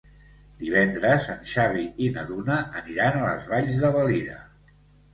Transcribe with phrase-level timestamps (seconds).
[0.63, 4.45] Divendres en Xavi i na Duna aniran a les Valls de Valira.